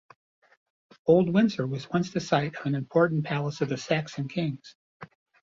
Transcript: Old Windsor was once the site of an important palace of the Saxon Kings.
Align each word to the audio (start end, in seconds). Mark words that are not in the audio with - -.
Old 1.05 1.31
Windsor 1.31 1.67
was 1.67 1.87
once 1.91 2.09
the 2.11 2.19
site 2.19 2.55
of 2.55 2.65
an 2.65 2.73
important 2.73 3.23
palace 3.23 3.61
of 3.61 3.69
the 3.69 3.77
Saxon 3.77 4.27
Kings. 4.27 4.75